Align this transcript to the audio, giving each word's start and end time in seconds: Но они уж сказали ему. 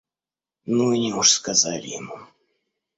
Но 0.65 0.89
они 0.89 1.13
уж 1.13 1.29
сказали 1.31 1.85
ему. 1.89 2.21